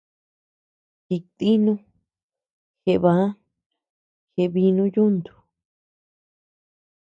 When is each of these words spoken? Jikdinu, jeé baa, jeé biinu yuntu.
Jikdinu, 1.07 1.73
jeé 2.83 2.95
baa, 3.03 3.25
jeé 4.33 4.45
biinu 4.53 4.83
yuntu. 4.93 5.33